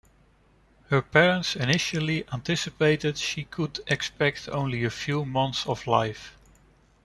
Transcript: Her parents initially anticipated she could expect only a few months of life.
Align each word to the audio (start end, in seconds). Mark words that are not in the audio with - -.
Her 0.89 1.03
parents 1.03 1.55
initially 1.55 2.27
anticipated 2.33 3.19
she 3.19 3.43
could 3.43 3.81
expect 3.85 4.49
only 4.51 4.83
a 4.83 4.89
few 4.89 5.25
months 5.25 5.67
of 5.67 5.85
life. 5.85 6.35